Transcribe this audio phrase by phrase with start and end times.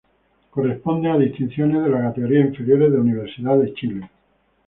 [0.49, 4.09] Corresponden a distinciones en las categorías inferiores de Universidad de Chile.